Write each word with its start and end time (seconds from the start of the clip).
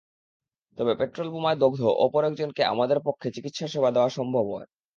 তবে 0.77 0.93
পেট্রলবোমায় 0.99 1.57
দগ্ধ 1.57 1.81
অপর 2.05 2.21
একজনকে 2.25 2.61
আমাদের 2.65 2.99
পক্ষে 3.07 3.27
চিকিৎসা 3.35 3.67
সেবা 3.67 3.89
দেওয়া 3.91 4.09
সম্ভব 4.11 4.45
হয়। 4.53 4.67